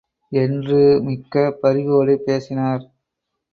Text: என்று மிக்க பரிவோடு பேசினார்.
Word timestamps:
என்று 0.31 0.79
மிக்க 1.03 1.43
பரிவோடு 1.61 2.15
பேசினார். 2.25 2.83